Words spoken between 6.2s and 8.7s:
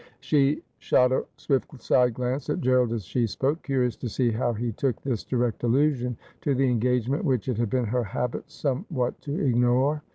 to an engagement which it had been her habit